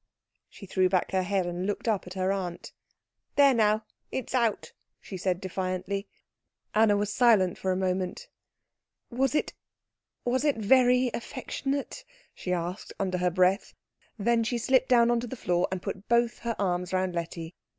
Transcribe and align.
She 0.49 0.65
threw 0.65 0.89
back 0.89 1.11
her 1.11 1.21
head 1.21 1.45
and 1.45 1.67
looked 1.67 1.87
up 1.87 2.07
at 2.07 2.15
her 2.15 2.31
aunt. 2.31 2.73
"There 3.35 3.53
now, 3.53 3.85
it's 4.11 4.33
out," 4.33 4.73
she 4.99 5.15
said 5.15 5.39
defiantly. 5.39 6.07
Anna 6.73 6.97
was 6.97 7.13
silent 7.13 7.59
for 7.59 7.71
a 7.71 7.75
moment. 7.75 8.27
"Was 9.11 9.35
it 9.35 9.53
was 10.25 10.43
it 10.43 10.55
very 10.57 11.11
affectionate?" 11.13 12.03
she 12.33 12.51
asked 12.51 12.93
under 12.99 13.19
her 13.19 13.29
breath. 13.29 13.75
Then 14.17 14.43
she 14.43 14.57
slipped 14.57 14.89
down 14.89 15.11
on 15.11 15.19
to 15.19 15.27
the 15.27 15.35
floor, 15.35 15.67
and 15.71 15.83
put 15.83 16.09
both 16.09 16.39
her 16.39 16.55
arms 16.57 16.93
round 16.93 17.13
Letty. 17.13 17.53